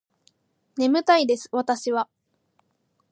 [0.77, 2.09] 眠たいです私は